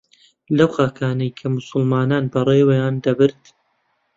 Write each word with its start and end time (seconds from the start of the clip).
لەو 0.57 0.69
خاکانەی 0.75 1.35
کە 1.37 1.45
موسڵمانان 1.53 2.25
بەڕێوەیان 2.33 2.95
دەبرد 3.05 3.41